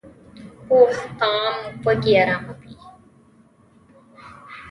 [0.67, 1.55] پوخ طعام
[1.85, 2.73] وږې اراموي